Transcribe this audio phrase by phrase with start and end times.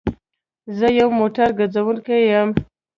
[0.77, 2.49] زه يو موټر ګرځونکی يم